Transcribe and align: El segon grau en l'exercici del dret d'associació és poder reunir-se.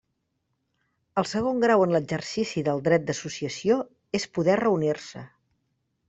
El 1.21 1.25
segon 1.31 1.59
grau 1.63 1.83
en 1.87 1.91
l'exercici 1.95 2.63
del 2.69 2.81
dret 2.87 3.05
d'associació 3.09 3.77
és 4.21 4.25
poder 4.39 4.57
reunir-se. 4.63 5.23